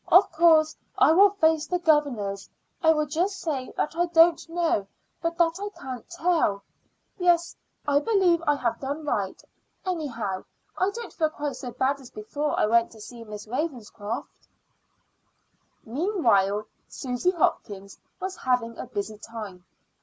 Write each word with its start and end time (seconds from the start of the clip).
"Of 0.11 0.31
course 0.31 0.75
I 0.97 1.11
will 1.11 1.29
face 1.29 1.67
the 1.67 1.77
governors. 1.77 2.49
I 2.81 2.91
will 2.91 3.05
just 3.05 3.37
say 3.39 3.71
that 3.77 3.95
I 3.95 4.09
know 4.59 4.87
but 5.21 5.37
that 5.37 5.59
I 5.59 5.69
can't 5.79 6.09
tell. 6.09 6.63
Yes, 7.19 7.55
I 7.87 7.99
believe 7.99 8.41
I 8.47 8.55
have 8.55 8.79
done 8.79 9.05
right. 9.05 9.39
Anyhow, 9.85 10.45
I 10.75 10.89
don't 10.89 11.13
feel 11.13 11.29
quite 11.29 11.55
so 11.57 11.69
bad 11.69 11.99
as 11.99 12.09
before 12.09 12.59
I 12.59 12.65
went 12.65 12.89
to 12.93 12.99
see 12.99 13.23
Miss 13.23 13.45
Ravenscroft." 13.47 14.47
Meanwhile 15.85 16.63
Susy 16.87 17.29
Hopkins 17.29 17.99
was 18.19 18.37
having 18.37 18.79
a 18.79 18.87
busy 18.87 19.19
time. 19.19 19.65